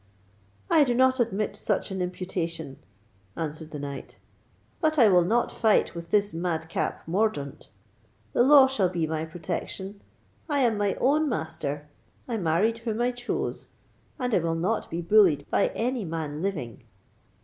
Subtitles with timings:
[0.67, 2.79] "I do not admit such an imputation,"
[3.35, 4.17] answered the knight;
[4.79, 7.69] "but I will not fight with this mad cap Mordaunt.
[8.33, 10.01] The law shall be my protection.
[10.49, 15.67] I am my own master—I married whom I chose—and I will not be bullied by
[15.67, 16.83] any man living."